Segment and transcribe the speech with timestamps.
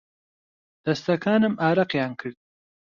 [0.85, 2.37] دەستەکانم ئارەقیان کرد.